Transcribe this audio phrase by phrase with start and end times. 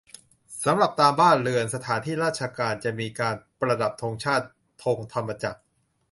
[0.65, 4.45] สำหรับตามบ้านเรือน สถานที่ราชการ จะมีการประดับธงชาติ
[4.83, 5.61] ธงธรรมจักร